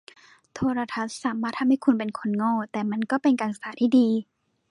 [0.53, 4.07] โทรทัศน์สามารถทำให้คุณเป็นคนโง่ แต่มันก็เป็นการศึกษาที่ดี